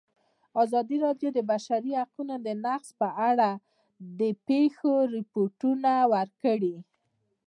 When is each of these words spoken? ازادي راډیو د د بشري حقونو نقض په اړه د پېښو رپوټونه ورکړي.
ازادي 0.63 0.97
راډیو 1.05 1.29
د 1.33 1.35
د 1.37 1.39
بشري 1.51 1.91
حقونو 2.01 2.35
نقض 2.65 2.89
په 2.99 3.07
اړه 3.29 3.49
د 4.19 4.21
پېښو 4.47 4.93
رپوټونه 5.15 5.91
ورکړي. 6.13 6.75